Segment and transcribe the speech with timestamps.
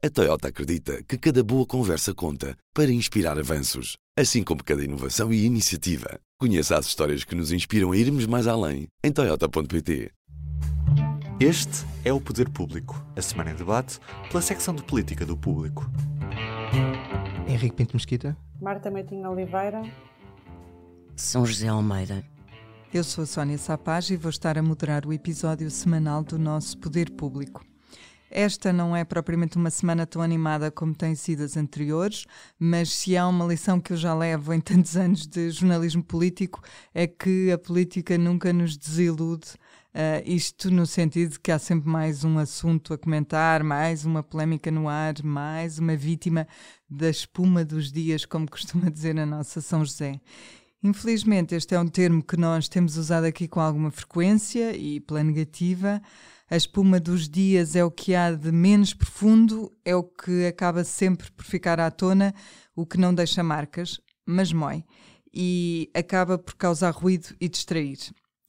[0.00, 5.32] A Toyota acredita que cada boa conversa conta para inspirar avanços, assim como cada inovação
[5.32, 6.20] e iniciativa.
[6.38, 10.12] Conheça as histórias que nos inspiram a irmos mais além em Toyota.pt.
[11.40, 13.98] Este é o Poder Público, a semana em debate
[14.30, 15.90] pela secção de política do público.
[17.48, 18.36] Henrique Pinto Mesquita.
[18.60, 19.82] Marta Meitinho Oliveira.
[21.16, 22.24] São José Almeida.
[22.94, 26.78] Eu sou a Sónia Sapaz e vou estar a moderar o episódio semanal do nosso
[26.78, 27.67] Poder Público.
[28.30, 32.26] Esta não é propriamente uma semana tão animada como têm sido as anteriores,
[32.58, 36.62] mas se há uma lição que eu já levo em tantos anos de jornalismo político
[36.94, 39.48] é que a política nunca nos desilude.
[39.94, 44.22] Uh, isto no sentido de que há sempre mais um assunto a comentar, mais uma
[44.22, 46.46] polémica no ar, mais uma vítima
[46.88, 50.20] da espuma dos dias, como costuma dizer a nossa São José.
[50.82, 55.24] Infelizmente, este é um termo que nós temos usado aqui com alguma frequência e pela
[55.24, 56.00] negativa.
[56.48, 60.84] A espuma dos dias é o que há de menos profundo, é o que acaba
[60.84, 62.32] sempre por ficar à tona,
[62.76, 64.84] o que não deixa marcas, mas mói,
[65.34, 67.98] e acaba por causar ruído e distrair.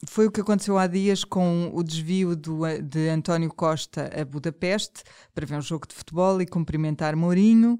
[0.07, 5.03] Foi o que aconteceu há dias com o desvio do, de António Costa a Budapeste
[5.33, 7.79] para ver um jogo de futebol e cumprimentar Mourinho,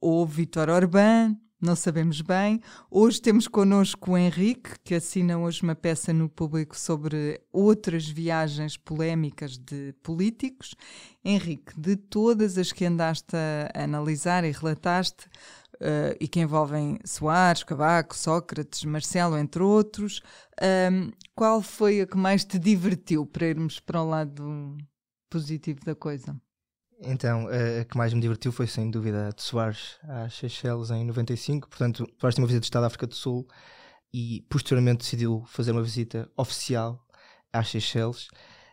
[0.00, 2.60] ou Vitor Orbán, não sabemos bem.
[2.90, 8.76] Hoje temos connosco o Henrique, que assina hoje uma peça no público sobre outras viagens
[8.76, 10.74] polémicas de políticos.
[11.24, 15.26] Henrique, de todas as que andaste a analisar e relataste,
[15.80, 20.22] uh, e que envolvem Soares, Cavaco, Sócrates, Marcelo, entre outros,
[20.92, 24.76] um, qual foi a que mais te divertiu para irmos para o lado
[25.28, 26.40] positivo da coisa?
[27.00, 31.04] Então, a que mais me divertiu foi sem dúvida a de Soares às Seychelles em
[31.04, 31.68] 95.
[31.68, 33.46] Portanto, Soares tinha uma visita de Estado à África do Sul
[34.12, 37.04] e posteriormente decidiu fazer uma visita oficial
[37.52, 38.28] às Seychelles,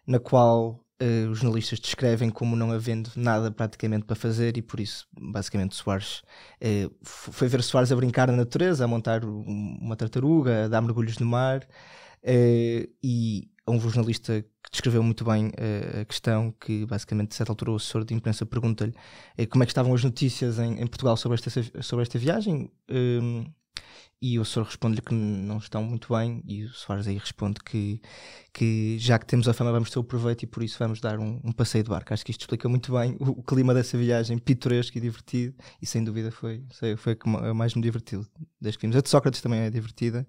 [0.07, 4.79] na qual uh, os jornalistas descrevem como não havendo nada praticamente para fazer e por
[4.79, 6.21] isso, basicamente, Soares
[6.61, 11.17] uh, foi ver Soares a brincar na natureza, a montar uma tartaruga, a dar mergulhos
[11.17, 17.29] no mar uh, e um jornalista que descreveu muito bem uh, a questão, que basicamente,
[17.29, 18.93] de certa altura, o assessor de imprensa pergunta-lhe
[19.39, 21.49] uh, como é que estavam as notícias em, em, Portugal sobre esta,
[21.81, 22.69] sobre esta viagem.
[22.89, 23.45] Um,
[24.21, 28.01] e o assessor responde-lhe que não estão muito bem, e o Soares aí responde que,
[28.53, 31.19] que já que temos a fama, vamos ter o proveito e por isso vamos dar
[31.19, 32.13] um, um passeio de barco.
[32.13, 35.85] Acho que isto explica muito bem o, o, clima dessa viagem, pitoresco e divertido, e
[35.85, 36.63] sem dúvida foi,
[36.97, 38.25] foi a que mais me divertiu
[38.59, 38.95] desde que vimos.
[38.95, 40.25] A de Sócrates também é divertida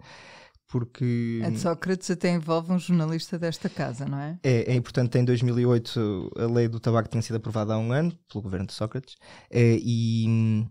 [0.69, 1.43] porque...
[1.45, 4.39] A de Sócrates até envolve um jornalista desta casa, não é?
[4.43, 8.17] É, é importante, em 2008 a lei do tabaco tinha sido aprovada há um ano
[8.29, 9.17] pelo governo de Sócrates
[9.51, 10.69] é, e hum,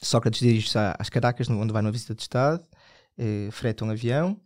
[0.00, 2.64] Sócrates dirige-se às Caracas, onde vai numa visita de Estado,
[3.16, 4.40] é, freta um avião,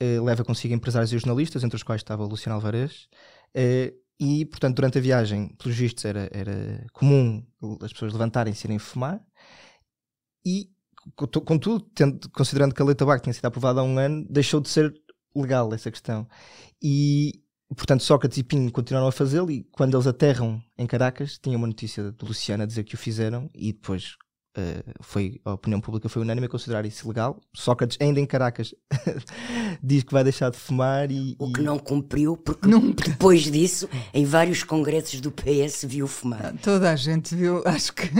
[0.00, 3.08] é, leva consigo empresários e jornalistas, entre os quais estava o Luciano Alvarez,
[3.54, 7.44] é, e, portanto, durante a viagem, pelos vistos, era, era comum
[7.82, 9.20] as pessoas levantarem-se e irem fumar,
[10.46, 10.70] e
[11.16, 14.60] contudo, tendo, considerando que a lei do tabaco tinha sido aprovada há um ano, deixou
[14.60, 14.92] de ser
[15.34, 16.26] legal essa questão.
[16.82, 17.42] E,
[17.76, 21.66] portanto, Sócrates e Pinho continuaram a fazê-lo e quando eles aterram em Caracas, tinha uma
[21.66, 24.16] notícia do Luciano a dizer que o fizeram e depois
[24.54, 27.40] Uh, foi, a opinião pública foi unânime a considerar isso ilegal.
[27.54, 28.74] Sócrates, ainda em Caracas,
[29.82, 31.34] diz que vai deixar de fumar e.
[31.38, 33.08] O que não cumpriu, porque Nunca.
[33.08, 36.44] depois disso, em vários congressos do PS, viu fumar.
[36.44, 38.10] Ah, toda a gente viu, acho que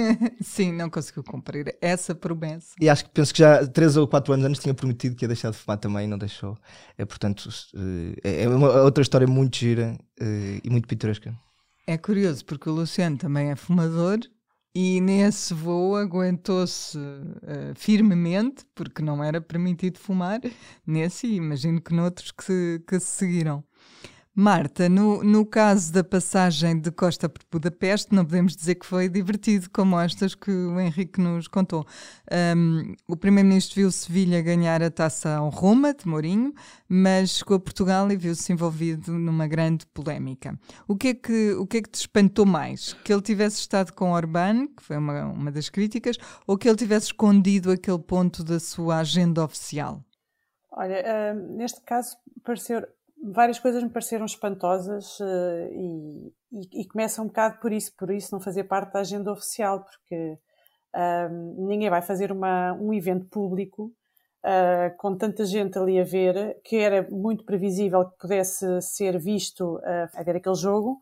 [0.40, 2.68] sim, não conseguiu cumprir essa promessa.
[2.80, 5.28] E acho que penso que já 3 ou 4 anos antes tinha prometido que ia
[5.28, 6.56] deixar de fumar também e não deixou.
[6.96, 11.34] É, portanto, uh, é uma outra história muito gira uh, e muito pitoresca.
[11.86, 14.20] É curioso, porque o Luciano também é fumador
[14.74, 20.40] e nesse voo aguentou-se uh, firmemente, porque não era permitido fumar,
[20.86, 23.64] nesse e imagino que noutros que, que se seguiram.
[24.34, 29.06] Marta, no, no caso da passagem de Costa por Budapeste, não podemos dizer que foi
[29.06, 31.84] divertido, como estas que o Henrique nos contou.
[32.56, 36.54] Um, o Primeiro-Ministro viu Sevilha ganhar a taça ao Roma, de Mourinho,
[36.88, 40.58] mas chegou a Portugal e viu-se envolvido numa grande polémica.
[40.88, 42.94] O que, é que, o que é que te espantou mais?
[43.04, 46.16] Que ele tivesse estado com Orbán, que foi uma, uma das críticas,
[46.46, 50.02] ou que ele tivesse escondido aquele ponto da sua agenda oficial?
[50.70, 52.82] Olha, uh, neste caso pareceu
[53.22, 58.10] várias coisas me pareceram espantosas uh, e, e, e, começa um bocado por isso, por
[58.10, 60.38] isso não fazer parte da agenda oficial, porque
[60.94, 63.92] uh, ninguém vai fazer uma, um evento público
[64.44, 69.80] uh, com tanta gente ali a ver, que era muito previsível que pudesse ser visto
[70.14, 71.00] a ver aquele jogo,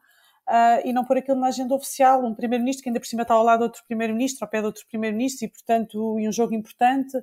[0.84, 3.44] e não pôr aquilo na agenda oficial, um primeiro-ministro que ainda por cima está ao
[3.44, 7.16] lado de outro primeiro-ministro, ao pé de outro primeiro-ministro, e portanto, e um jogo importante,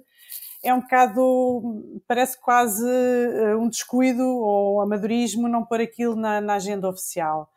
[0.63, 6.41] é um bocado, parece quase uh, um descuido ou um amadorismo não pôr aquilo na,
[6.41, 7.49] na agenda oficial.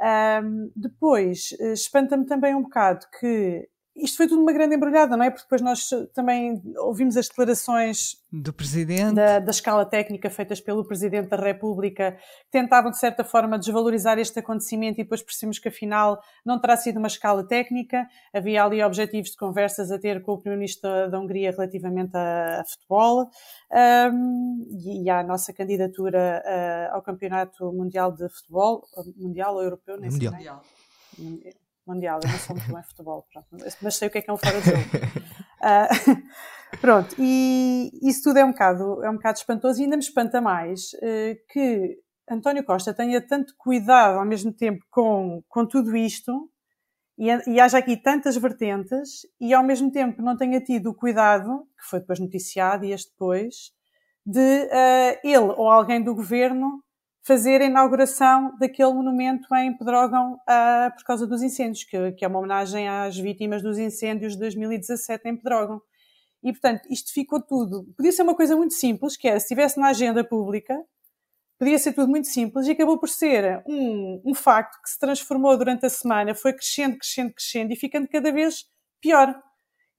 [0.00, 3.68] Um, depois, espanta-me também um bocado que
[3.98, 5.30] isto foi tudo uma grande embrulhada, não é?
[5.30, 10.84] Porque depois nós também ouvimos as declarações do Presidente da, da, escala técnica feitas pelo
[10.84, 15.68] Presidente da República, que tentavam de certa forma desvalorizar este acontecimento e depois percebemos que
[15.68, 20.32] afinal não terá sido uma escala técnica, havia ali objetivos de conversas a ter com
[20.32, 23.30] o Primeiro-Ministro da, da, Hungria relativamente a, a futebol
[24.12, 28.84] um, e, à nossa candidatura uh, ao Campeonato Mundial de Futebol,
[29.16, 30.32] mundial ou europeu, nem mundial.
[30.32, 30.50] sei.
[31.18, 33.48] Mundial mundial, eu não sou muito bem futebol, pronto,
[33.82, 34.80] mas sei o que é que é um fora de jogo.
[35.58, 40.02] Uh, pronto, e isso tudo é um bocado, é um bocado espantoso e ainda me
[40.02, 41.98] espanta mais uh, que
[42.30, 46.50] António Costa tenha tanto cuidado ao mesmo tempo com, com tudo isto
[47.18, 51.66] e, e haja aqui tantas vertentes e ao mesmo tempo não tenha tido o cuidado,
[51.78, 53.72] que foi depois noticiado e este depois,
[54.24, 56.82] de uh, ele ou alguém do governo
[57.22, 62.28] fazer a inauguração daquele monumento em Pedrógão uh, por causa dos incêndios, que, que, é
[62.28, 65.80] uma homenagem às vítimas dos incêndios de 2017 em Pedrógão.
[66.42, 67.84] E, portanto, isto ficou tudo.
[67.96, 70.74] Podia ser uma coisa muito simples, que era, se estivesse na agenda pública,
[71.58, 75.56] podia ser tudo muito simples e acabou por ser um, um facto que se transformou
[75.58, 78.64] durante a semana, foi crescendo, crescendo, crescendo e ficando cada vez
[79.00, 79.34] pior.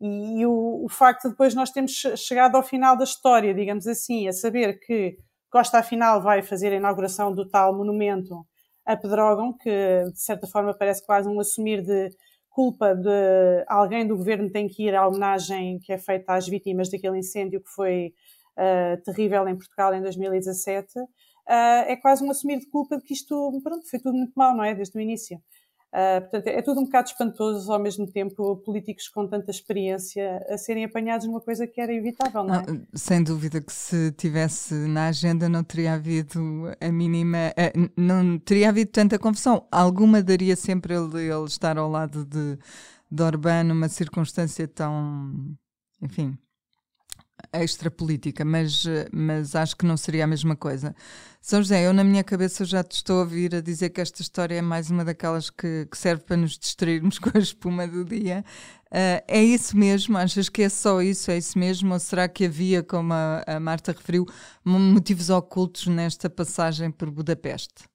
[0.01, 3.86] E, e o, o facto de depois nós termos chegado ao final da história, digamos
[3.86, 5.18] assim, a saber que
[5.49, 8.45] Costa, afinal, vai fazer a inauguração do tal monumento
[8.85, 9.69] a Pedrógão, que
[10.11, 12.09] de certa forma parece quase um assumir de
[12.49, 16.89] culpa de alguém do governo tem que ir à homenagem que é feita às vítimas
[16.89, 18.13] daquele incêndio que foi
[18.57, 20.99] uh, terrível em Portugal em 2017.
[20.99, 21.07] Uh,
[21.47, 24.55] eh, é quase um assumir de culpa de que isto, pronto, foi tudo muito mal,
[24.55, 24.73] não é?
[24.75, 25.41] Desde o início.
[25.91, 30.56] Uh, portanto, é tudo um bocado espantoso, ao mesmo tempo, políticos com tanta experiência a
[30.56, 32.65] serem apanhados numa coisa que era evitável, não é?
[32.68, 36.39] Não, sem dúvida que se tivesse na agenda não teria havido
[36.80, 39.68] a mínima, uh, não teria havido tanta confusão.
[39.71, 42.59] Alguma daria sempre ele, ele estar ao lado de,
[43.09, 45.57] de Orbán numa circunstância tão,
[46.01, 46.38] enfim,
[47.53, 50.95] extra política, mas, mas acho que não seria a mesma coisa.
[51.41, 54.21] São José, eu na minha cabeça já te estou a ouvir a dizer que esta
[54.21, 58.03] história é mais uma daquelas que, que serve para nos distrairmos com a espuma do
[58.03, 58.44] dia.
[58.88, 60.18] Uh, é isso mesmo?
[60.18, 61.31] Achas que é só isso?
[61.31, 61.94] É isso mesmo?
[61.94, 64.25] Ou será que havia, como a, a Marta referiu,
[64.65, 67.85] motivos ocultos nesta passagem por Budapeste?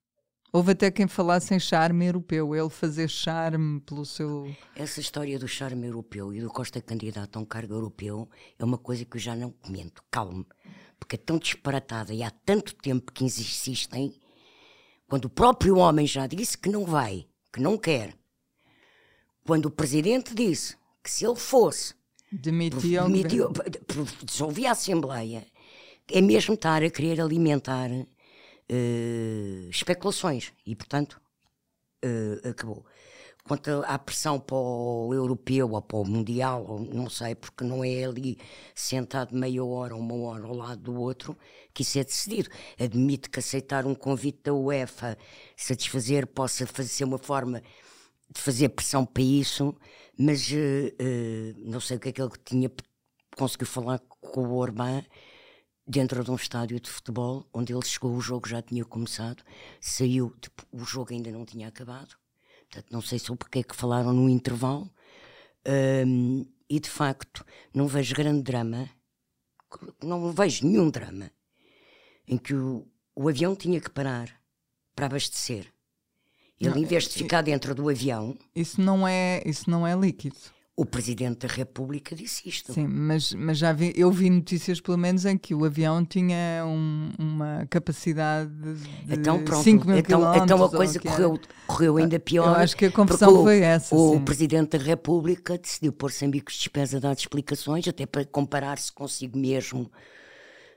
[0.54, 4.54] Houve até quem falasse em charme europeu, ele fazer charme pelo seu.
[4.76, 8.78] Essa história do charme europeu e do Costa candidato a um cargo europeu é uma
[8.78, 10.00] coisa que eu já não comento.
[10.12, 10.46] Calme.
[10.96, 14.14] Porque é tão disparatada e há tanto tempo que insistem,
[15.08, 18.16] quando o próprio homem já disse que não vai, que não quer.
[19.44, 21.96] Quando o presidente disse que se ele fosse.
[22.30, 23.48] Demitia, demitia
[24.22, 25.48] dissolvia a Assembleia.
[26.08, 27.90] É mesmo estar a querer alimentar
[28.70, 31.20] uh, especulações e, portanto,
[32.05, 32.84] uh, acabou.
[33.46, 38.05] Quanto à pressão para o europeu ou para o mundial, não sei, porque não é
[38.05, 38.38] ali
[38.75, 41.37] sentado meia hora uma hora ao lado do outro
[41.75, 42.49] que isso é decidido.
[42.81, 45.19] Admito que aceitar um convite da UEFA,
[45.56, 47.62] satisfazer, possa fazer, uma forma
[48.31, 49.76] de fazer pressão para isso,
[50.19, 52.70] mas uh, não sei o que é que ele tinha
[53.37, 55.02] conseguiu falar com o Orbán
[55.86, 59.42] dentro de um estádio de futebol, onde ele chegou, o jogo já tinha começado,
[59.81, 62.16] saiu, tipo, o jogo ainda não tinha acabado,
[62.69, 64.90] portanto, não sei sobre porque é que falaram no intervalo,
[66.06, 68.88] um, e de facto, não vejo grande drama,
[70.02, 71.30] não vejo nenhum drama,
[72.26, 74.40] em que o, o avião tinha que parar
[74.94, 75.73] para abastecer.
[76.59, 78.38] Ele, não, em vez de ficar dentro do avião.
[78.54, 80.37] Isso não é, isso não é líquido.
[80.76, 82.73] O Presidente da República disse isto.
[82.73, 86.64] Sim, mas, mas já vi, eu vi notícias, pelo menos, em que o avião tinha
[86.66, 91.38] um, uma capacidade de então, pronto, 5 mil então, então a coisa correu,
[91.69, 92.49] correu ainda pior.
[92.49, 93.95] Eu acho que a confusão foi essa.
[93.95, 94.25] O sim.
[94.25, 98.90] Presidente da República decidiu pôr-se em bicos de despesa a dar explicações, até para comparar-se
[98.90, 99.88] consigo mesmo.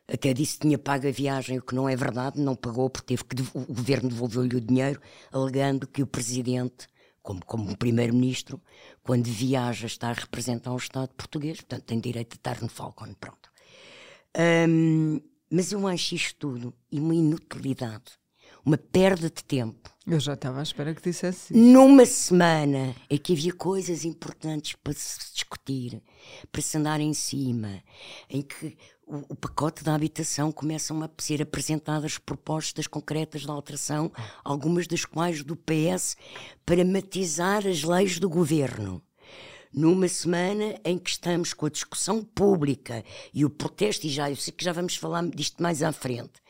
[0.08, 3.16] Até disse que tinha pago a viagem, o que não é verdade, não pagou porque
[3.16, 5.02] teve que o governo devolveu-lhe o dinheiro,
[5.32, 6.88] alegando que o Presidente
[7.28, 8.62] como, como primeiro-ministro,
[9.04, 13.14] quando viaja, está a representar o Estado português, portanto tem direito de estar no Falcon,
[13.20, 13.52] pronto.
[14.70, 15.20] Um,
[15.52, 18.18] mas eu acho isto tudo uma inutilidade,
[18.68, 19.90] uma perda de tempo.
[20.06, 21.58] Eu já estava à espera que dissesse isso.
[21.58, 26.04] Numa semana em que havia coisas importantes para se discutir,
[26.52, 27.82] para se andar em cima,
[28.30, 34.12] em que o, o, pacote da habitação começam a ser apresentadas propostas concretas de alteração,
[34.44, 36.18] algumas das quais do PS,
[36.66, 39.02] para matizar as leis do governo.
[39.74, 43.02] Numa semana em que estamos com a discussão pública
[43.34, 46.42] e o protesto, e já eu sei que já vamos falar disto mais à frente,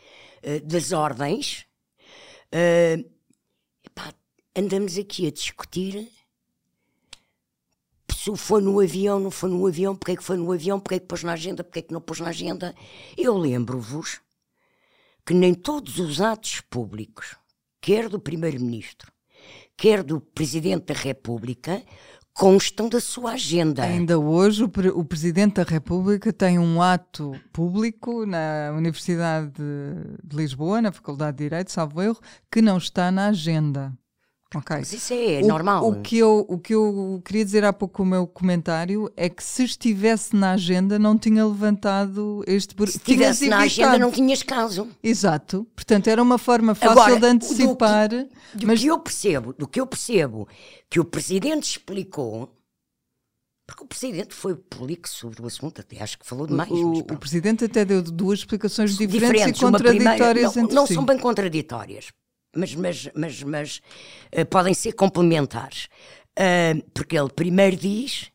[0.44, 1.68] uh, das ordens,
[2.54, 3.12] uh,
[3.86, 4.14] epá,
[4.56, 6.10] andamos aqui a discutir
[8.28, 10.96] se foi no avião, não foi no avião, porque é que foi no avião, porque
[10.96, 12.76] é que pôs na agenda, porque é que não pôs na agenda.
[13.18, 14.20] Eu lembro-vos
[15.26, 17.36] que nem todos os atos públicos,
[17.80, 19.12] quer do Primeiro-Ministro,
[19.78, 21.84] quer do Presidente da República,
[22.38, 23.84] constam da sua agenda.
[23.84, 29.52] Ainda hoje, o, o, Presidente da República tem um ato público na Universidade
[30.24, 32.20] de Lisboa, na Faculdade de Direito, salvo erro,
[32.52, 33.92] que não está na agenda.
[34.56, 34.78] Okay.
[34.78, 35.90] Mas isso é o, normal.
[35.90, 39.30] O que, eu, o que eu queria dizer há pouco com o meu comentário é
[39.30, 42.74] que se estivesse na agenda não tinha levantado este...
[42.90, 44.88] Se estivesse na agenda não tinhas caso.
[45.04, 45.68] Exato.
[45.76, 48.10] Portanto, era uma forma fácil Agora, de antecipar.
[48.10, 48.80] Do, que, do mas...
[48.80, 50.48] que eu percebo, do que eu percebo
[50.90, 52.54] que o Presidente explicou
[53.68, 56.72] porque o Presidente foi prolixo sobre o assunto, até acho que falou demais.
[56.72, 61.04] O, o Presidente até deu duas explicações diferentes, diferentes e contraditórias primeira, não, não são
[61.04, 62.14] bem contraditórias
[62.58, 63.82] mas, mas, mas, mas
[64.38, 65.88] uh, podem ser complementares.
[66.38, 68.32] Uh, porque ele primeiro diz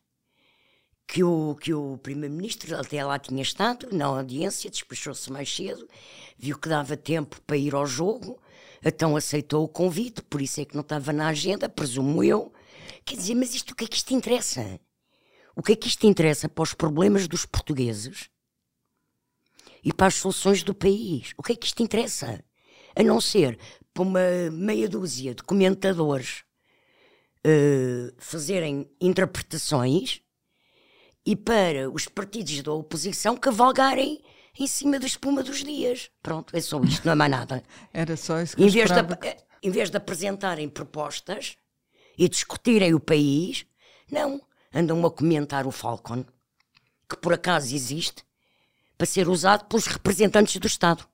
[1.07, 5.87] que o, que o Primeiro-Ministro até lá tinha estado na audiência, despachou-se mais cedo,
[6.37, 8.41] viu que dava tempo para ir ao jogo,
[8.83, 12.51] então aceitou o convite, por isso é que não estava na agenda, presumo eu.
[13.05, 14.79] Quer dizer, mas isto o que é que isto interessa?
[15.55, 18.29] O que é que isto interessa para os problemas dos portugueses
[19.83, 21.33] e para as soluções do país?
[21.37, 22.43] O que é que isto interessa?
[22.95, 23.59] A não ser
[23.93, 26.43] para uma meia dúzia de comentadores
[27.45, 30.21] uh, fazerem interpretações
[31.25, 34.21] e para os partidos da oposição cavalgarem
[34.59, 36.09] em cima da espuma dos dias.
[36.21, 37.63] Pronto, é só isto, não é mais nada.
[37.93, 38.97] Era só isso que em vez, de,
[39.63, 41.55] em vez de apresentarem propostas
[42.17, 43.65] e discutirem o país,
[44.11, 44.41] não,
[44.73, 46.25] andam a comentar o Falcon,
[47.09, 48.23] que por acaso existe,
[48.97, 51.07] para ser usado pelos representantes do Estado.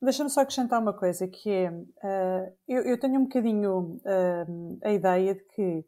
[0.00, 4.92] Deixa-me só acrescentar uma coisa, que é, uh, eu, eu, tenho um bocadinho uh, a
[4.92, 5.84] ideia de que,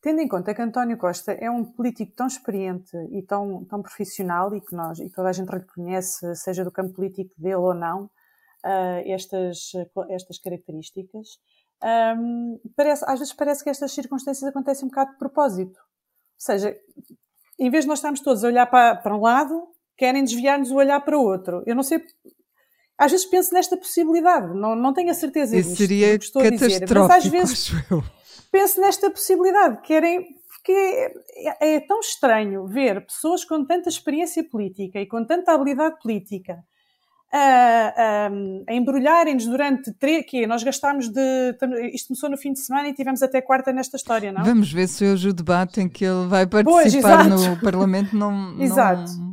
[0.00, 4.54] tendo em conta que António Costa é um político tão experiente e tão, tão profissional
[4.54, 8.04] e que nós, e toda a gente reconhece, seja do campo político dele ou não,
[8.64, 9.72] uh, estas,
[10.08, 11.28] estas características,
[12.18, 15.78] um, parece, às vezes parece que estas circunstâncias acontecem um bocado de propósito.
[15.78, 16.76] Ou seja,
[17.58, 20.76] em vez de nós estarmos todos a olhar para, para um lado, querem desviar-nos o
[20.76, 21.62] olhar para o outro.
[21.66, 22.02] Eu não sei
[23.00, 26.42] às vezes penso nesta possibilidade, não, não tenho a certeza Isso disto, seria que estou
[26.42, 27.72] a dizer, mas às vezes
[28.52, 35.00] penso nesta possibilidade, querem, porque é, é, tão estranho ver pessoas com tanta experiência política
[35.00, 36.58] e com tanta habilidade política
[37.32, 38.30] a, a,
[38.68, 41.56] a embrulharem-nos durante três, que nós gastámos de,
[41.94, 44.44] isto começou no fim de semana e tivemos até quarta nesta história, não?
[44.44, 48.60] Vamos ver se hoje o debate em que ele vai participar pois, no Parlamento não...
[48.60, 49.10] Exato.
[49.12, 49.29] Não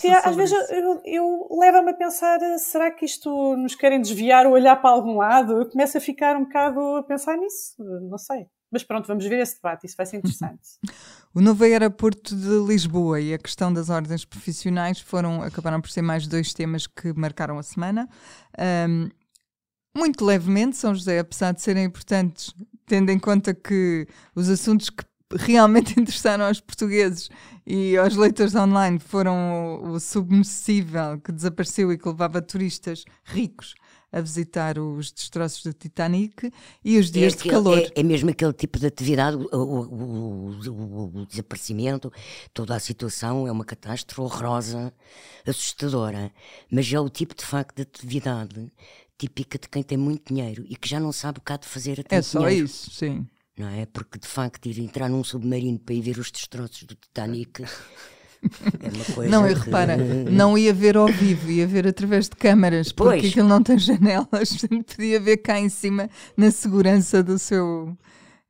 [0.00, 4.46] que às vezes eu, eu, eu leva-me a pensar, será que isto nos querem desviar
[4.46, 5.60] ou olhar para algum lado?
[5.60, 8.46] Eu começo a ficar um bocado a pensar nisso, não sei.
[8.70, 10.78] Mas pronto, vamos ver esse debate, isso vai ser interessante.
[11.34, 16.00] o novo aeroporto de Lisboa e a questão das ordens profissionais foram, acabaram por ser
[16.00, 18.08] mais dois temas que marcaram a semana.
[18.88, 19.10] Um,
[19.94, 22.54] muito levemente, São José, apesar de serem importantes,
[22.86, 25.04] tendo em conta que os assuntos que
[25.38, 27.30] realmente interessaram aos portugueses
[27.66, 33.74] e aos leitores online foram o, o submersível que desapareceu e que levava turistas ricos
[34.12, 36.52] a visitar os destroços do Titanic
[36.84, 37.78] e os dias é de calor.
[37.78, 42.12] É, é, mesmo aquele tipo de atividade, o, o, o, o, desaparecimento,
[42.52, 44.92] toda a situação é uma catástrofe horrorosa,
[45.46, 46.30] assustadora,
[46.70, 48.70] mas é o tipo de facto de atividade
[49.16, 51.66] típica de quem tem muito dinheiro e que já não sabe o que há de
[51.66, 52.66] fazer até É só dinheiro.
[52.66, 53.26] isso, sim
[53.62, 53.86] não é?
[53.86, 57.64] Porque de facto ir entrar num submarino para ir ver os destroços do Titanic
[58.80, 59.30] é uma coisa.
[59.30, 63.30] Não, e repara, não ia ver ao vivo, ia ver através de câmaras, porque pois.
[63.30, 64.56] aquilo não tem janelas,
[64.96, 67.96] podia ver cá em cima na segurança do seu,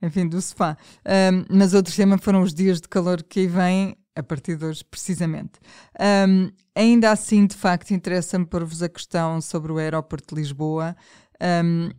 [0.01, 0.77] enfim, do sofá.
[1.07, 4.65] Um, mas outro tema foram os dias de calor que aí vêm a partir de
[4.65, 5.53] hoje, precisamente.
[6.01, 10.97] Um, ainda assim, de facto, interessa-me pôr-vos a questão sobre o aeroporto de Lisboa.
[11.65, 11.91] Um,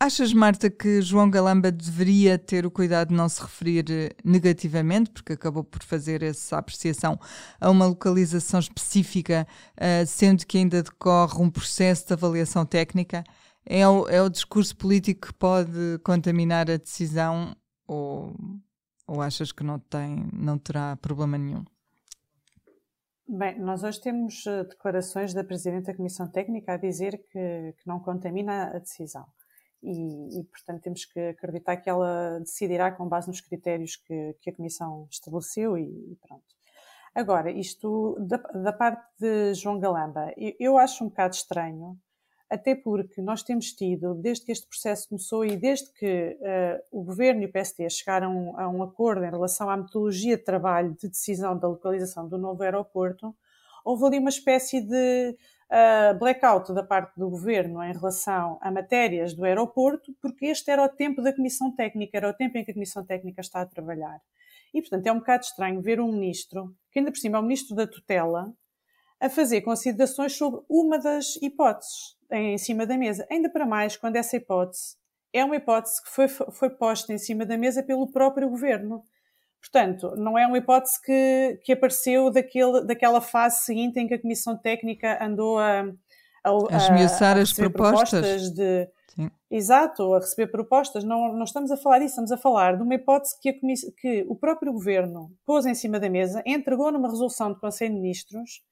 [0.00, 5.10] Achas, Marta, que João Galamba deveria ter o cuidado de não se referir eh, negativamente,
[5.10, 7.18] porque acabou por fazer essa apreciação
[7.60, 9.44] a uma localização específica,
[9.76, 13.24] uh, sendo que ainda decorre um processo de avaliação técnica?
[13.66, 18.32] É o, é o discurso político que pode contaminar a decisão ou,
[19.04, 21.64] ou achas que não, tem, não terá problema nenhum?
[23.28, 27.86] Bem, nós hoje temos uh, declarações da Presidente da Comissão Técnica a dizer que, que
[27.88, 29.26] não contamina a decisão
[29.82, 34.50] e, e, portanto, temos que acreditar que ela decidirá com base nos critérios que, que
[34.50, 36.44] a Comissão estabeleceu e, e pronto.
[37.14, 41.98] Agora, isto da, da, parte de João Galamba, eu, eu, acho um bocado estranho
[42.50, 47.04] até porque nós temos tido, desde que este processo começou e desde que uh, o
[47.04, 51.08] Governo e o PSD chegaram a um acordo em relação à metodologia de trabalho de
[51.08, 53.36] decisão da localização do novo aeroporto,
[53.84, 55.36] houve ali uma espécie de
[55.70, 60.82] uh, blackout da parte do Governo em relação a matérias do aeroporto, porque este era
[60.82, 63.66] o tempo da Comissão Técnica, era o tempo em que a Comissão Técnica está a
[63.66, 64.20] trabalhar.
[64.72, 67.42] E, portanto, é um bocado estranho ver um ministro, que ainda por cima é o
[67.42, 68.52] ministro da tutela,
[69.20, 73.26] a fazer considerações sobre uma das hipóteses em cima da mesa.
[73.30, 74.96] Ainda para mais quando essa hipótese
[75.32, 79.02] é uma hipótese que foi, foi posta em cima da mesa pelo próprio governo.
[79.70, 84.20] Portanto, não é uma hipótese que, que apareceu daquele, daquela fase seguinte em que a
[84.20, 85.82] Comissão Técnica andou a,
[86.42, 88.10] a, a esmiuçar as propostas.
[88.10, 88.88] propostas de.
[89.14, 89.30] Sim.
[89.50, 91.04] Exato, a receber propostas.
[91.04, 93.52] Não, não estamos a falar disso, estamos a falar de uma hipótese que, a
[94.00, 98.00] que o próprio governo pôs em cima da mesa, entregou numa resolução do Conselho de
[98.00, 98.62] Ministros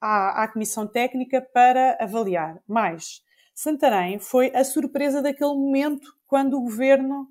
[0.00, 2.60] à, à Comissão Técnica para avaliar.
[2.66, 3.22] Mas
[3.54, 7.28] Santarém foi a surpresa daquele momento quando o governo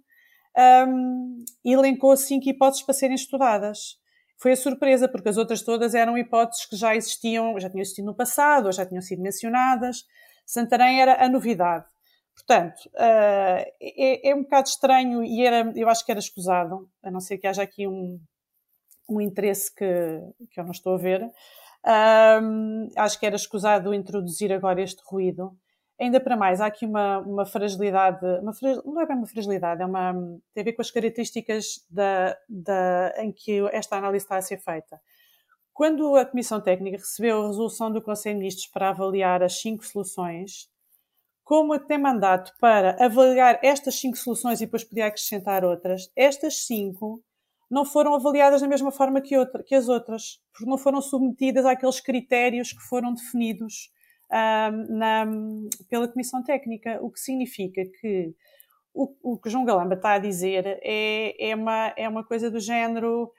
[0.58, 3.98] um, elencou cinco hipóteses para serem estudadas.
[4.38, 8.08] Foi a surpresa, porque as outras todas eram hipóteses que já existiam, já tinham existido
[8.08, 10.06] no passado, ou já tinham sido mencionadas.
[10.46, 11.86] Santarém era a novidade.
[12.34, 17.12] Portanto, uh, é, é, um bocado estranho e era, eu acho que era escusado, a
[17.12, 18.18] não ser que haja aqui um,
[19.10, 19.86] um interesse que,
[20.50, 21.30] que eu não estou a ver,
[22.42, 25.52] um, acho que era escusado introduzir agora este ruído.
[26.00, 28.54] Ainda para mais, há aqui uma, uma fragilidade, uma,
[28.86, 30.14] não é bem uma fragilidade, é uma,
[30.54, 34.58] tem a ver com as características da, da, em que esta análise está a ser
[34.58, 35.00] feita.
[35.74, 39.86] Quando a Comissão Técnica recebeu a resolução do Conselho de Ministros para avaliar as cinco
[39.86, 40.70] soluções,
[41.44, 47.24] como tem mandato para avaliar estas cinco soluções e depois podia acrescentar outras, estas cinco
[47.70, 51.66] não foram avaliadas da mesma forma que, outra, que as outras, porque não foram submetidas
[51.66, 53.92] àqueles critérios que foram definidos
[54.32, 55.26] na,
[55.90, 58.34] pela Comissão Técnica, o que significa que
[58.94, 62.60] o, o que João Galamba está a dizer é, é, uma, é uma coisa do
[62.60, 63.32] género.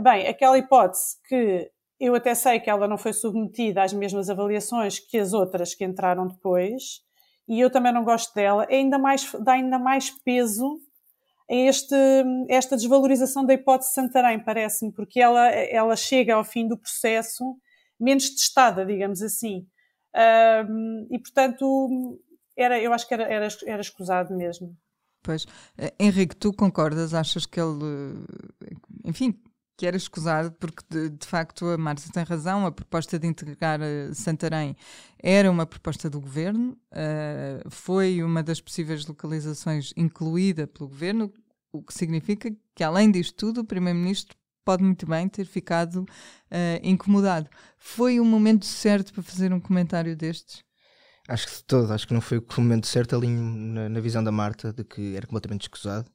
[0.00, 1.70] Bem, aquela hipótese que
[2.00, 5.84] eu até sei que ela não foi submetida às mesmas avaliações que as outras que
[5.84, 7.00] entraram depois,
[7.48, 10.80] e eu também não gosto dela, é ainda mais, dá ainda mais peso
[11.48, 11.94] este,
[12.48, 17.56] esta desvalorização da hipótese de Santarém, parece-me, porque ela, ela chega ao fim do processo
[18.00, 19.66] menos testada, digamos assim.
[20.14, 22.20] Um, e, portanto,
[22.56, 24.76] era, eu acho que era, era, era escusado mesmo.
[25.22, 25.46] Pois.
[25.78, 27.14] Eh, Henrique, tu concordas?
[27.14, 28.26] Achas que ele,
[29.04, 29.40] enfim,
[29.76, 33.80] que era escusado, porque de, de, facto a Márcia tem razão, a proposta de integrar
[33.80, 34.76] uh, Santarém
[35.18, 41.32] era uma proposta do governo, uh, foi uma das possíveis localizações incluída pelo governo,
[41.72, 46.06] o que significa que, além disto tudo, o Primeiro-Ministro pode muito bem ter ficado uh,
[46.82, 47.48] incomodado.
[47.78, 50.62] Foi o momento certo para fazer um comentário destes?
[51.28, 54.22] Acho que de todo, acho que não foi o momento certo ali na, na visão
[54.24, 56.10] da Marta de que era completamente escusado.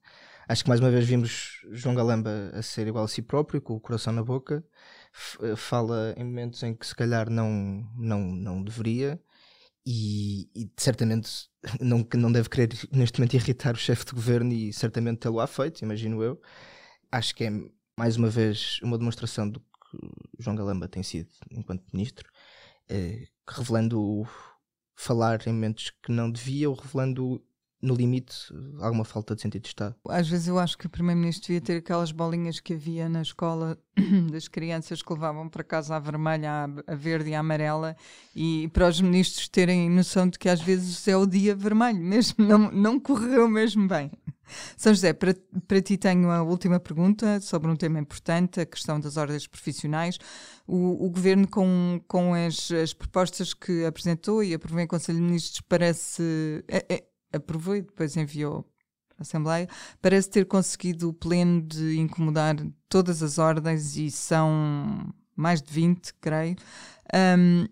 [0.49, 3.73] Acho que mais uma vez vimos João Galamba a ser igual a si próprio, com
[3.73, 4.63] o coração na boca.
[5.41, 9.19] Eh, fala em momentos em que se calhar não, não, não deveria
[9.85, 11.49] e, e, certamente
[11.81, 15.81] não, não deve querer neste momento irritar o chefe de governo e certamente tê-lo feito,
[15.81, 16.41] imagino eu.
[17.11, 17.51] Acho que é
[17.97, 19.97] mais uma vez uma demonstração do que
[20.39, 22.29] João Galamba tem sido enquanto ministro,
[22.87, 24.27] eh, revelando
[24.95, 27.43] falar em momentos que não devia ou revelando
[27.81, 28.35] no limite,
[28.79, 29.95] alguma falta de sentido de Estado.
[30.09, 33.77] Às vezes eu acho que o Primeiro-Ministro devia ter aquelas bolinhas que havia na escola
[34.31, 37.95] das crianças que levavam para casa a vermelha, a verde e a amarela,
[38.35, 42.43] e para os ministros terem noção de que às vezes é o dia vermelho, mesmo
[42.43, 44.11] não, não correu mesmo bem.
[44.77, 45.35] São José, para,
[45.67, 50.17] para ti tenho a última pergunta sobre um tema importante, a questão das ordens profissionais.
[50.65, 55.23] O, o Governo, com, com as, as propostas que apresentou e aprovou em Conselho de
[55.23, 56.63] Ministros, parece...
[56.67, 58.63] É, é, aprovou e depois enviou
[59.07, 59.69] para a Assembleia,
[60.01, 62.55] parece ter conseguido o pleno de incomodar
[62.87, 66.55] todas as ordens e são mais de 20, creio.
[67.13, 67.65] Um,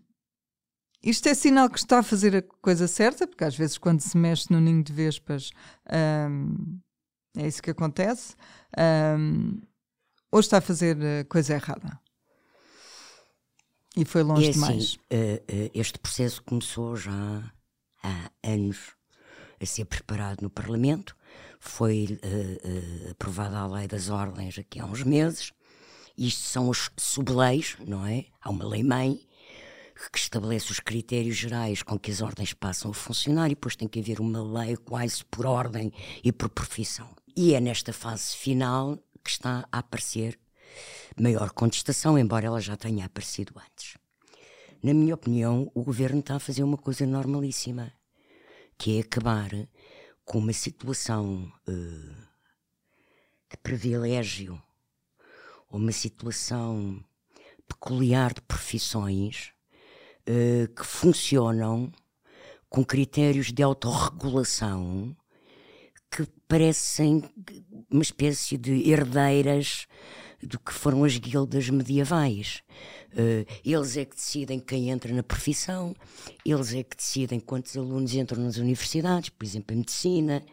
[1.04, 4.18] isto é sinal que está a fazer a coisa certa, porque às vezes quando se
[4.18, 5.52] mexe no ninho de vespas
[6.30, 6.80] um,
[7.38, 8.36] é isso que acontece,
[9.20, 9.62] um,
[10.32, 12.00] ou está a fazer a coisa errada.
[13.96, 14.94] E foi longe e assim, demais.
[14.96, 17.54] Uh, uh, este processo começou já
[18.04, 18.95] há anos
[19.66, 21.16] a ser preparado no Parlamento.
[21.60, 25.52] Foi uh, uh, aprovada a lei das ordens aqui há uns meses.
[26.18, 28.26] Isto são os subleis, não é?
[28.42, 29.20] Há uma lei-mãe
[30.12, 33.88] que estabelece os critérios gerais com que as ordens passam a funcionar e depois tem
[33.88, 35.92] que haver uma lei quase por ordem
[36.24, 37.10] e por profissão.
[37.36, 40.38] E é nesta fase final que está a aparecer
[41.18, 43.98] maior contestação, embora ela já tenha aparecido antes.
[44.84, 47.92] Na minha opinião, o governo está a fazer uma coisa normalíssima
[48.78, 49.50] que é acabar
[50.24, 52.16] com uma situação uh,
[53.50, 54.62] de privilégio,
[55.70, 57.04] ou uma situação
[57.68, 59.52] peculiar de profissões
[60.28, 61.92] uh, que funcionam
[62.70, 65.16] com critérios de autorregulação
[66.12, 67.24] que parecem
[67.90, 69.88] uma espécie de herdeiras
[70.42, 72.62] do que foram as guildas medievais.
[73.14, 75.96] Uh, eles é que decidem quem entra na profissão,
[76.46, 80.44] eles é que decidem quantos alunos entram nas universidades, por exemplo, em medicina,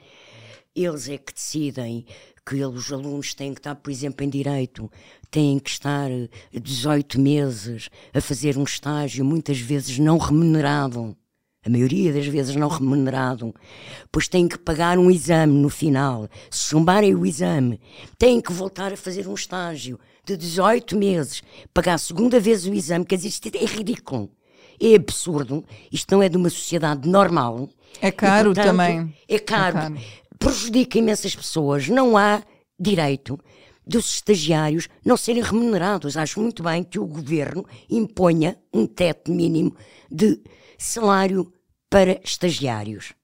[0.74, 2.06] eles é que decidem
[2.44, 4.90] que os alunos têm que estar, por exemplo, em direito,
[5.30, 6.08] têm que estar
[6.52, 11.16] 18 meses a fazer um estágio, muitas vezes não remunerado
[11.64, 13.54] a maioria das vezes não remunerado,
[14.10, 16.28] pois têm que pagar um exame no final.
[16.50, 17.80] Se chumbarem o exame,
[18.18, 22.74] têm que voltar a fazer um estágio de 18 meses, pagar a segunda vez o
[22.74, 24.30] exame, quer dizer, isto é ridículo.
[24.80, 25.64] É absurdo.
[25.92, 27.68] Isto não é de uma sociedade normal.
[28.00, 29.14] É caro e, portanto, também.
[29.28, 29.78] É caro.
[29.78, 29.96] É caro.
[30.38, 31.88] Prejudica imensas pessoas.
[31.88, 32.42] Não há
[32.78, 33.38] direito
[33.86, 36.16] dos estagiários não serem remunerados.
[36.16, 39.76] Acho muito bem que o governo imponha um teto mínimo
[40.10, 40.40] de
[40.82, 41.50] salário
[41.88, 43.14] para estagiários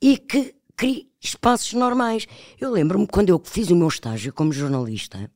[0.00, 2.26] e que crie espaços normais.
[2.60, 5.30] Eu lembro-me quando eu fiz o meu estágio como jornalista,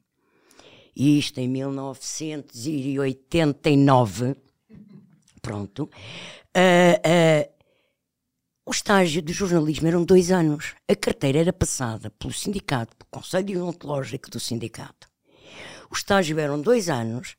[0.97, 4.37] isto em 1989,
[5.43, 7.55] pronto, uh, uh,
[8.67, 10.75] o estágio de jornalismo eram dois anos.
[10.89, 15.09] A carteira era passada pelo sindicato, pelo Conselho Ontológico do sindicato.
[15.91, 17.37] O estágio eram dois anos,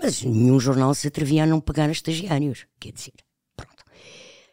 [0.00, 2.66] mas nenhum jornal se atrevia a não pagar estagiários.
[2.80, 3.12] Quer dizer,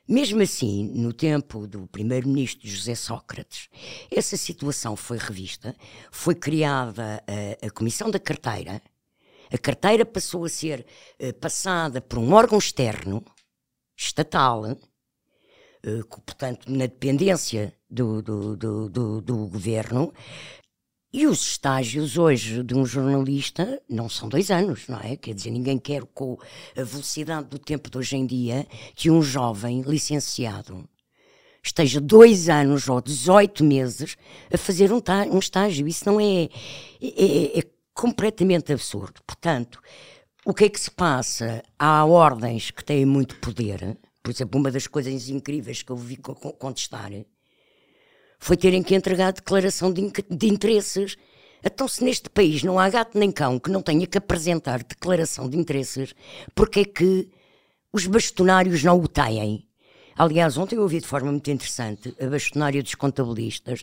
[0.09, 3.69] mesmo assim, no tempo do primeiro-ministro José Sócrates,
[4.09, 5.75] essa situação foi revista,
[6.11, 7.23] foi criada
[7.61, 8.81] a, a Comissão da Carteira,
[9.51, 10.85] a carteira passou a ser
[11.19, 13.23] uh, passada por um órgão externo,
[13.95, 20.13] estatal, uh, portanto, na dependência do, do, do, do, do governo,
[21.11, 25.15] e os estágios hoje de um jornalista não são dois anos, não é?
[25.15, 26.37] Quer dizer, ninguém quer com
[26.77, 30.87] a velocidade do tempo de hoje em dia que um jovem licenciado
[31.63, 34.15] esteja dois anos ou 18 meses
[34.53, 35.87] a fazer um, um estágio.
[35.87, 36.43] Isso não é,
[37.01, 39.21] é, é completamente absurdo.
[39.25, 39.81] Portanto,
[40.45, 41.63] o que é que se passa?
[41.77, 43.97] Há ordens que têm muito poder.
[44.21, 47.11] Por exemplo, uma das coisas incríveis que eu vi contestar
[48.39, 51.17] foi terem que entregar declaração de, de interesses.
[51.63, 55.49] Então, se neste país não há gato nem cão que não tenha que apresentar declaração
[55.49, 56.15] de interesses,
[56.55, 57.29] porque é que
[57.91, 59.69] os bastonários não o têm?
[60.19, 63.81] Aliás, ontem eu ouvi de forma muito interessante a bastonária dos contabilistas,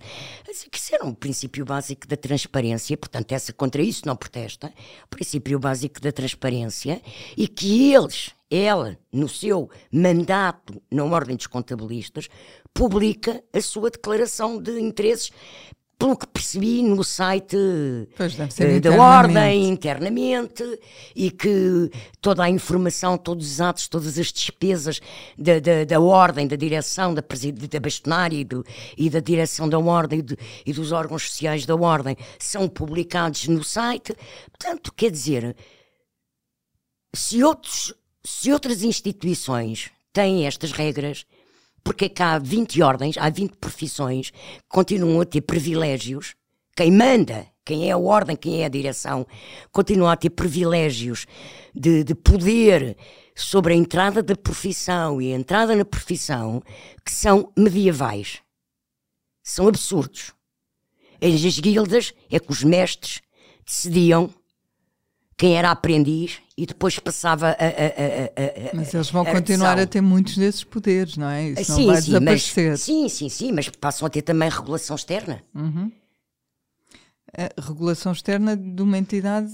[0.70, 4.70] que isso era um princípio básico da transparência, portanto, essa contra isso não protesta,
[5.08, 7.00] princípio básico da transparência,
[7.38, 12.28] e que eles, ela, no seu mandato na Ordem dos Contabilistas,
[12.76, 15.30] publica a sua declaração de interesses
[15.98, 20.62] pelo que percebi no site uh, da Ordem internamente
[21.14, 25.00] e que toda a informação, todos os atos, todas as despesas
[25.38, 28.62] da, da, da Ordem, da direção, da, da bastonária e, do,
[28.94, 33.64] e, da direção da Ordem e, e dos órgãos sociais da Ordem são publicados no
[33.64, 34.14] site.
[34.50, 35.56] Portanto, quer dizer,
[37.14, 41.24] se, outros, se outras instituições têm estas regras,
[41.86, 46.34] porque é que há 20 ordens, há 20 profissões que continuam a ter privilégios.
[46.76, 49.24] Quem manda, quem é a ordem, quem é a direção,
[49.70, 51.26] continua a ter privilégios
[51.72, 52.96] de, de poder
[53.36, 56.60] sobre a entrada da profissão e a entrada na profissão
[57.04, 58.40] que são medievais.
[59.44, 60.34] São absurdos.
[61.22, 63.22] As guildas é que os mestres
[63.64, 64.28] decidiam
[65.36, 67.50] quem era aprendiz e depois passava a.
[67.50, 71.50] a, a, a mas eles vão continuar a ter muitos desses poderes, não é?
[71.50, 72.70] Isso sim, não vai sim, desaparecer.
[72.70, 75.42] Mas, sim, sim, sim, mas passam a ter também regulação externa.
[75.54, 75.92] Uhum.
[77.58, 79.52] Regulação externa de uma entidade.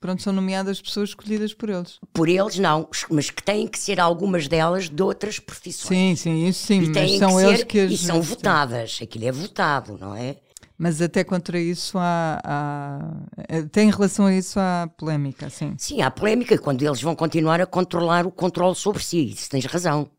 [0.00, 1.98] Pronto, são nomeadas pessoas escolhidas por eles.
[2.14, 5.88] Por eles, não, mas que têm que ser algumas delas de outras profissões.
[5.88, 7.92] Sim, sim, isso sim, e mas são que eles ser, que as...
[7.92, 10.36] E são votadas, aquilo é votado, não é?
[10.82, 15.74] Mas até contra isso há, há, Tem relação a isso há polémica, sim.
[15.76, 19.28] Sim, há polémica quando eles vão continuar a controlar o controle sobre si.
[19.28, 20.10] Isso tens razão.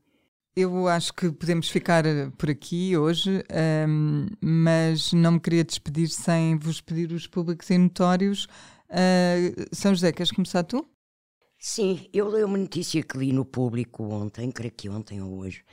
[0.55, 2.03] Eu acho que podemos ficar
[2.37, 3.43] por aqui hoje,
[3.89, 8.45] um, mas não me queria despedir sem vos pedir os públicos e notórios.
[8.87, 10.85] Uh, São José, queres começar tu?
[11.57, 15.63] Sim, eu li uma notícia que li no público ontem, creio que ontem ou hoje.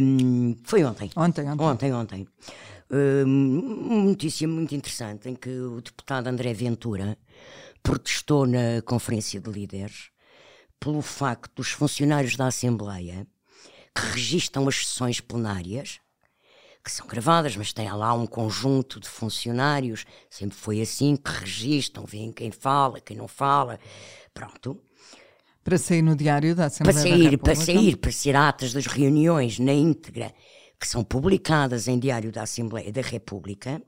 [0.00, 1.10] Um, foi ontem.
[1.16, 1.64] Ontem, ontem.
[1.66, 2.28] Ontem, ontem
[2.90, 7.18] uma notícia muito interessante em que o deputado André Ventura
[7.82, 10.10] protestou na Conferência de Líderes
[10.78, 13.26] pelo facto dos funcionários da Assembleia
[13.94, 16.00] que registam as sessões plenárias,
[16.84, 22.04] que são gravadas, mas tem lá um conjunto de funcionários, sempre foi assim, que registam,
[22.04, 23.80] veem quem fala, quem não fala,
[24.34, 24.78] pronto.
[25.64, 27.56] Para sair no diário da Assembleia para sair, da República?
[27.56, 30.32] Para sair, para ser atas das reuniões na íntegra,
[30.78, 33.82] que são publicadas em Diário da Assembleia da República,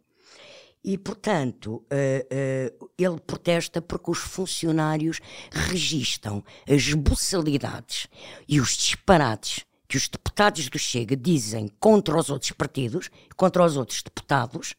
[0.82, 5.20] e, portanto, uh, uh, ele protesta porque os funcionários
[5.50, 8.06] registam as buçalidades
[8.48, 13.76] e os disparates que os deputados do Chega dizem contra os outros partidos, contra os
[13.76, 14.74] outros deputados,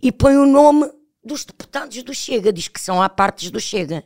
[0.00, 0.90] e põe o nome
[1.22, 4.04] dos deputados do Chega, diz que são à partes do Chega.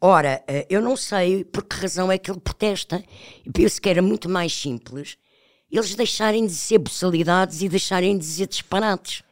[0.00, 3.04] Ora, uh, eu não sei por que razão é que ele protesta.
[3.44, 5.18] Eu penso que era muito mais simples
[5.70, 9.22] eles deixarem de ser buçalidades e deixarem de dizer disparates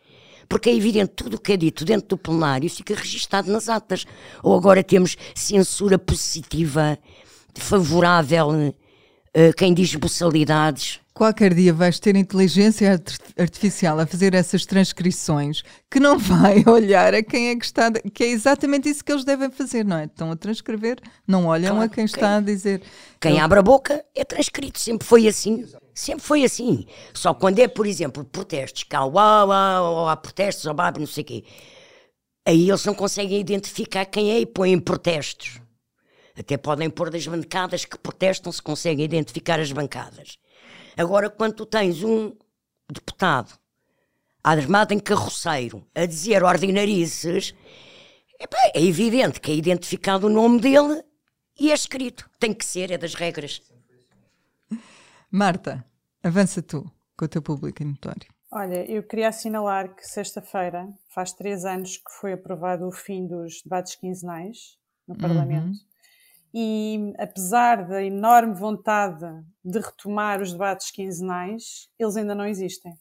[0.49, 4.05] porque é evidente tudo o que é dito dentro do plenário fica registado nas atas.
[4.42, 6.99] Ou agora temos censura positiva,
[7.55, 11.01] favorável a uh, quem diz boçalidades.
[11.16, 13.02] Qualquer dia vais ter inteligência
[13.38, 18.22] artificial a fazer essas transcrições que não vai olhar a quem é que está, que
[18.22, 20.05] é exatamente isso que eles devem fazer, não é?
[20.05, 22.83] Estão a transcrever, não olham claro, a quem, quem está a dizer.
[23.18, 23.44] Quem Eu...
[23.44, 25.64] abre a boca é transcrito, sempre foi assim.
[25.94, 26.85] Sempre foi assim.
[27.14, 31.22] Só quando é, por exemplo, protestos, cá, uau, uau, ou há protestos, ou não sei
[31.22, 31.44] o quê,
[32.44, 35.62] aí eles não conseguem identificar quem é e põem protestos.
[36.38, 40.37] Até podem pôr das bancadas que protestam se conseguem identificar as bancadas.
[40.96, 42.35] Agora, quando tu tens um
[42.90, 43.52] deputado
[44.42, 47.55] armado em carroceiro a dizer ordinarices,
[48.74, 51.02] é evidente que é identificado o nome dele
[51.59, 52.29] e é escrito.
[52.38, 53.61] Tem que ser, é das regras.
[55.31, 55.85] Marta,
[56.22, 58.26] avança tu com o teu público em notório.
[58.52, 63.62] Olha, eu queria assinalar que sexta-feira faz três anos que foi aprovado o fim dos
[63.62, 65.20] debates quinzenais no uhum.
[65.20, 65.66] Parlamento.
[65.66, 65.95] Uhum.
[66.59, 69.27] E apesar da enorme vontade
[69.62, 72.95] de retomar os debates quinzenais, eles ainda não existem.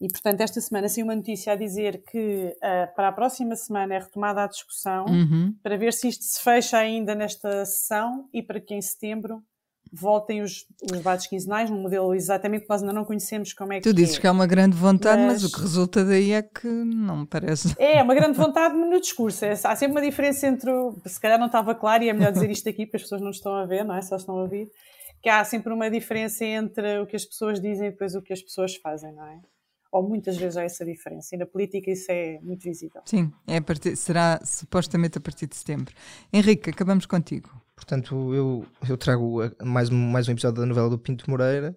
[0.00, 3.94] E, portanto, esta semana saiu uma notícia a dizer que uh, para a próxima semana
[3.94, 5.54] é retomada a discussão uhum.
[5.62, 9.42] para ver se isto se fecha ainda nesta sessão e para que em setembro
[9.92, 13.76] voltem os, os debates quinzenais num modelo exatamente que nós ainda não conhecemos como é
[13.76, 14.20] que Tu dizes é.
[14.20, 15.42] que há uma grande vontade, mas...
[15.42, 15.44] mas...
[15.44, 17.74] o que resulta daí é que não me parece.
[17.78, 19.44] É, uma grande vontade no discurso.
[19.44, 20.70] É, há sempre uma diferença entre.
[20.70, 23.20] O, se calhar não estava claro e é melhor dizer isto aqui porque as pessoas
[23.20, 24.02] não estão a ver, não é?
[24.02, 24.70] Só estão a ouvir.
[25.22, 28.32] Que há sempre uma diferença entre o que as pessoas dizem e depois o que
[28.32, 29.40] as pessoas fazem, não é?
[29.90, 31.34] Ou muitas vezes há essa diferença.
[31.34, 33.00] E na política isso é muito visível.
[33.04, 35.94] Sim, é partir, será supostamente a partir de setembro.
[36.32, 37.50] Henrique, acabamos contigo.
[37.78, 41.76] Portanto, eu, eu trago mais, mais um episódio da novela do Pinto Moreira.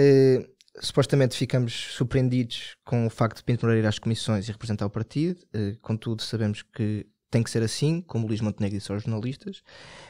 [0.00, 0.48] Uh,
[0.80, 4.90] supostamente ficamos surpreendidos com o facto de Pinto Moreira ir às comissões e representar o
[4.90, 9.02] partido, uh, contudo, sabemos que tem que ser assim, como o Luís Montenegro disse aos
[9.02, 9.62] jornalistas.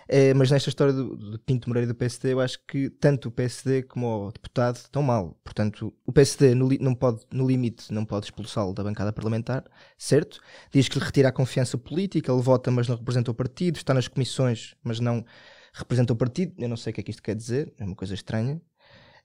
[0.07, 3.31] É, mas nesta história do, do, Pinto Moreira do PSD, eu acho que tanto o
[3.33, 5.39] PSD como o deputado estão mal.
[5.43, 9.65] Portanto, o PSD, no, não pode, no limite, não pode expulsá-lo da bancada parlamentar,
[9.97, 10.41] certo?
[10.73, 13.93] Diz que lhe retira a confiança política, ele vota, mas não representa o partido, está
[13.93, 15.25] nas comissões, mas não
[15.73, 16.55] representa o partido.
[16.57, 18.61] Eu não sei o que é que isto quer dizer, é uma coisa estranha.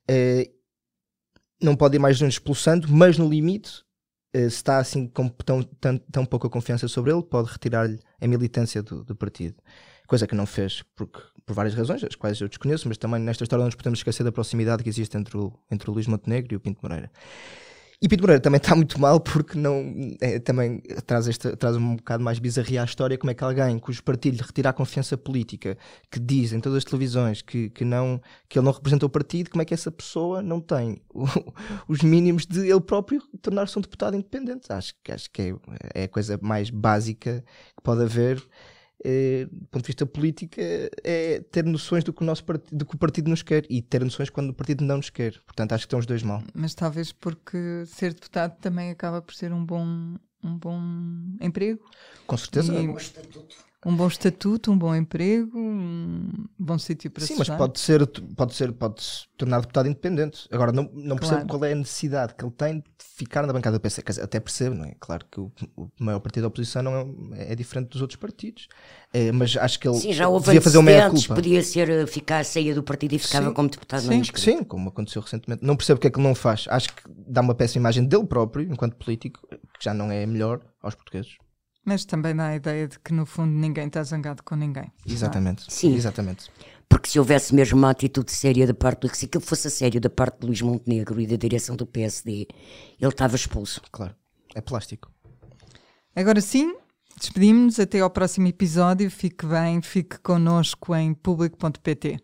[0.08, 0.50] É,
[1.62, 3.84] não pode ir mais longe expulsando, mas no limite
[4.34, 8.82] se está assim com tão, tão, tão pouca confiança sobre ele, pode retirar-lhe a militância
[8.82, 9.56] do, do, partido.
[10.08, 13.44] Coisa que não fez porque, por várias razões, as quais eu desconheço, mas também nesta
[13.44, 16.54] história não nos podemos esquecer da proximidade que existe entre o, entre o Luís Montenegro
[16.54, 17.12] e o Pinto Moreira.
[18.02, 21.96] E Pinto Moreira também está muito mal porque não é, também traz, esta, traz um
[21.96, 25.18] bocado mais bizarria à história como é que alguém cujo partido lhe retira a confiança
[25.18, 25.78] política,
[26.12, 29.50] que diz em todas as televisões que, que, não, que ele não representa o partido,
[29.50, 31.26] como é que essa pessoa não tem o,
[31.88, 34.72] os mínimos de ele próprio tornar-se um deputado independente?
[34.72, 37.44] Acho, acho que é, é a coisa mais básica
[37.76, 38.44] que pode haver
[39.04, 42.86] é, do ponto de vista político, é ter noções do que o nosso partido, do
[42.86, 45.34] que o partido nos quer e ter noções quando o partido não nos quer.
[45.46, 46.42] Portanto, acho que estão os dois mal.
[46.54, 50.82] Mas talvez porque ser deputado também acaba por ser um bom, um bom
[51.42, 51.84] emprego.
[52.26, 52.74] Com certeza.
[52.74, 52.78] E...
[52.78, 57.50] Um bom estatuto um bom estatuto, um bom emprego, um bom sítio para Sim, mas
[57.50, 60.48] pode ser, pode ser, pode se tornar deputado independente.
[60.52, 61.60] Agora não, não percebo claro.
[61.60, 64.04] qual é a necessidade que ele tem de ficar na bancada do PC.
[64.22, 64.96] Até percebo, não é?
[65.00, 68.68] Claro que o, o maior partido da oposição não é, é diferente dos outros partidos.
[69.14, 71.36] É, mas acho que ele sim, já houve devia fazer uma meia culpa.
[71.36, 74.64] Podia ser eh, ficar saía do partido e ficava sim, como deputado sim, não Sim,
[74.64, 75.64] como aconteceu recentemente.
[75.64, 76.66] Não percebo o que é que ele não faz.
[76.70, 80.62] Acho que dá uma péssima imagem dele próprio, enquanto político, que já não é melhor
[80.82, 81.38] aos portugueses.
[81.86, 84.92] Mas também dá a ideia de que no fundo ninguém está zangado com ninguém.
[85.06, 85.66] Exatamente.
[85.72, 85.94] Sim.
[85.94, 86.50] Exatamente.
[86.88, 90.10] Porque se houvesse mesmo uma atitude séria da parte do se aquilo fosse sério da
[90.10, 92.48] parte de Luís Montenegro e da direção do PSD,
[93.00, 93.82] ele estava expulso.
[93.92, 94.16] Claro.
[94.56, 95.12] É plástico.
[96.16, 96.76] Agora sim,
[97.20, 99.10] despedimos-nos até ao próximo episódio.
[99.10, 102.20] Fique bem, fique connosco em público.pt.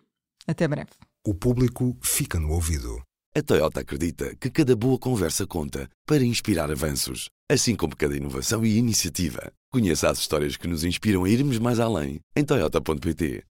[0.48, 0.91] Até breve.
[1.26, 3.02] O público fica no ouvido.
[3.36, 8.63] A Toyota acredita que cada boa conversa conta para inspirar avanços, assim como cada inovação
[8.63, 9.51] e iniciativa.
[9.71, 13.43] Conheça as histórias que nos inspiram a irmos mais além em Toyota.pt.